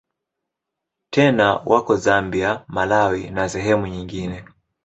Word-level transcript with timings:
Tena 1.09 1.55
wako 1.55 1.95
Zambia, 1.97 2.65
Malawi 2.67 3.29
na 3.29 3.49
sehemu 3.49 3.87
nyingine. 3.87 4.45